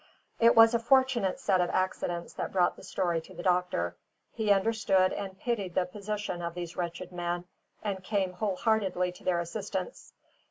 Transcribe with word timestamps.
It 0.39 0.55
was 0.55 0.73
a 0.73 0.79
fortunate 0.79 1.39
series 1.39 1.61
of 1.61 1.69
accidents 1.69 2.33
that 2.33 2.51
brought 2.51 2.75
the 2.75 2.81
story 2.83 3.21
to 3.21 3.35
the 3.35 3.43
doctor. 3.43 3.95
He 4.33 4.49
understood 4.49 5.13
and 5.13 5.37
pitied 5.37 5.75
the 5.75 5.85
position 5.85 6.41
of 6.41 6.55
these 6.55 6.75
wretched 6.75 7.11
men, 7.11 7.45
and 7.83 8.03
came 8.03 8.33
whole 8.33 8.55
heartedly 8.55 9.11
to 9.11 9.23
their 9.23 9.39
assistance. 9.39 10.13